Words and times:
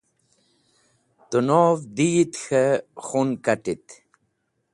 Tẽnov 1.29 1.79
diyit 1.95 2.33
k̃hẽ 2.43 2.83
khun 3.05 3.29
kat̃it. 3.45 3.85